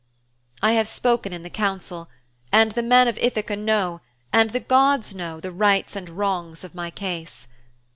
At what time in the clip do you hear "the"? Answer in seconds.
1.43-1.49, 2.71-2.81, 4.49-4.59, 5.39-5.51